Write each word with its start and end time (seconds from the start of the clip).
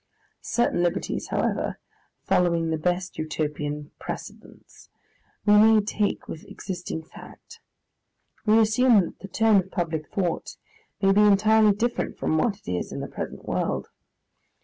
Certain 0.41 0.81
liberties, 0.81 1.27
however, 1.27 1.77
following 2.23 2.71
the 2.71 2.77
best 2.79 3.19
Utopian 3.19 3.91
precedents, 3.99 4.89
we 5.45 5.53
may 5.55 5.79
take 5.79 6.27
with 6.27 6.43
existing 6.47 7.03
fact. 7.03 7.59
We 8.43 8.57
assume 8.57 8.99
that 9.05 9.19
the 9.19 9.27
tone 9.27 9.57
of 9.57 9.69
public 9.69 10.07
thought 10.09 10.57
may 11.03 11.11
be 11.11 11.21
entirely 11.21 11.73
different 11.73 12.17
from 12.17 12.35
what 12.39 12.57
it 12.57 12.67
is 12.71 12.91
in 12.91 12.99
the 12.99 13.07
present 13.07 13.45
world. 13.45 13.89